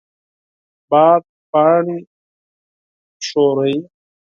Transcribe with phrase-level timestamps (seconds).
[0.89, 1.97] باد پاڼې
[3.27, 3.77] خوځوي